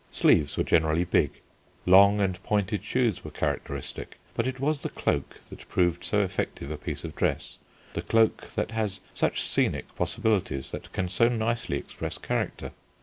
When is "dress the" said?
7.15-8.01